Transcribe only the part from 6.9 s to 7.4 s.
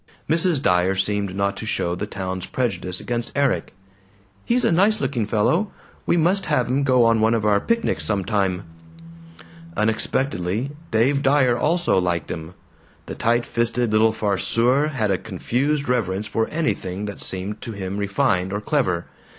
on one